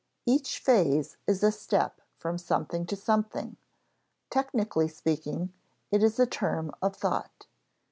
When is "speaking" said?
4.87-5.53